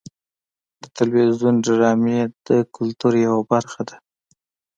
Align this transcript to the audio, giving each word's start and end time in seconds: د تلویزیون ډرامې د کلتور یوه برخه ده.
د 0.81 0.83
تلویزیون 0.97 1.55
ډرامې 1.65 2.19
د 2.47 2.49
کلتور 2.75 3.13
یوه 3.25 3.41
برخه 3.51 3.81
ده. 3.89 3.95